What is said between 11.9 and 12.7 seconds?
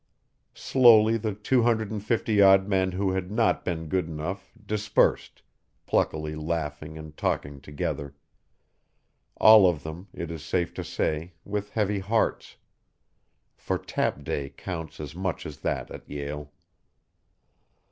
hearts;